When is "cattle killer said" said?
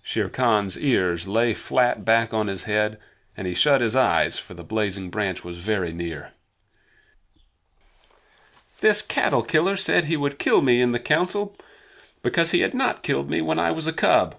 9.02-10.04